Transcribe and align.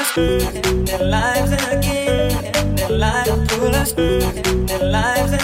us, 0.00 0.14
their 0.14 1.04
lives 1.04 1.52
in 1.52 1.80
their 2.76 2.90
lives 2.90 3.30
pull 3.48 3.74
us, 3.74 3.92
their 3.92 4.82
lives 4.82 5.32
in 5.32 5.40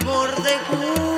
al 0.00 0.06
borde 0.06 1.09